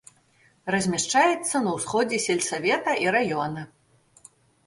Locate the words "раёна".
3.17-3.61